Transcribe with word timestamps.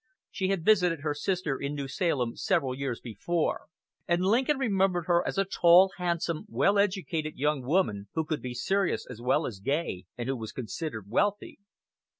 She 0.31 0.47
had 0.47 0.65
visited 0.65 1.01
her 1.01 1.13
sister 1.13 1.59
in 1.61 1.75
New 1.75 1.87
Salem 1.87 2.35
several 2.35 2.73
years 2.73 2.99
before, 2.99 3.67
and 4.07 4.25
Lincoln 4.25 4.57
remembered 4.57 5.05
her 5.05 5.23
as 5.27 5.37
a 5.37 5.45
tall, 5.45 5.91
handsome, 5.99 6.45
well 6.49 6.79
educated 6.79 7.35
young 7.35 7.61
woman, 7.61 8.07
who 8.15 8.25
could 8.25 8.41
be 8.41 8.55
serious 8.55 9.05
as 9.07 9.21
well 9.21 9.45
as 9.45 9.59
gay, 9.59 10.05
and 10.17 10.27
who 10.27 10.35
was 10.35 10.53
considered 10.53 11.07
wealthy. 11.07 11.59